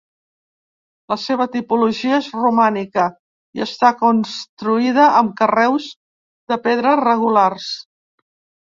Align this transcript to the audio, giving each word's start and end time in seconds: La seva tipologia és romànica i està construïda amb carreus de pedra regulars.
La 1.11 1.17
seva 1.23 1.45
tipologia 1.55 2.15
és 2.23 2.29
romànica 2.39 3.05
i 3.59 3.65
està 3.69 3.93
construïda 4.03 5.07
amb 5.23 5.37
carreus 5.45 5.95
de 6.55 6.63
pedra 6.67 7.01
regulars. 7.07 7.73